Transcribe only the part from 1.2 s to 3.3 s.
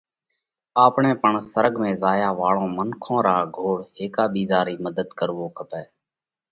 پڻ سرڳ ۾ ريا واۯون منکون